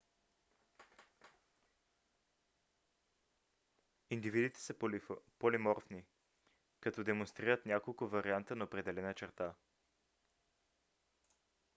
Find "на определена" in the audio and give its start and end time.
8.55-9.13